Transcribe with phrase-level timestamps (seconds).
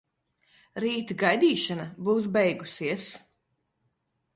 [0.83, 3.11] Rīt gaidīšana būs beigusies.